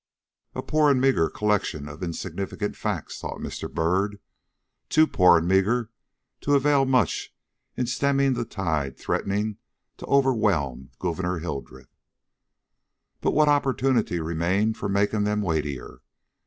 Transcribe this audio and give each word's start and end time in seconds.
"A 0.55 0.63
poor 0.63 0.89
and 0.89 0.99
meagre 0.99 1.29
collection 1.29 1.87
of 1.87 2.01
insignificant 2.01 2.75
facts," 2.75 3.21
thought 3.21 3.37
Mr. 3.37 3.71
Byrd. 3.71 4.19
"Too 4.89 5.05
poor 5.05 5.37
and 5.37 5.47
meagre 5.47 5.91
to 6.39 6.55
avail 6.55 6.85
much 6.85 7.35
in 7.77 7.85
stemming 7.85 8.33
the 8.33 8.43
tide 8.43 8.97
threatening 8.97 9.57
to 9.97 10.07
overwhelm 10.07 10.89
Gouverneur 10.97 11.37
Hildreth." 11.37 11.95
But 13.21 13.33
what 13.35 13.47
opportunity 13.47 14.19
remained 14.19 14.75
for 14.75 14.89
making 14.89 15.23
them 15.25 15.43
weightier? 15.43 16.01